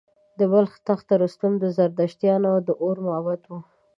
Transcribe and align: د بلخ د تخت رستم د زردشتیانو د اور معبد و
د 0.39 0.41
بلخ 0.51 0.71
د 0.79 0.81
تخت 0.89 1.07
رستم 1.21 1.51
د 1.59 1.65
زردشتیانو 1.77 2.51
د 2.67 2.69
اور 2.83 2.95
معبد 3.05 3.41
و 3.47 3.51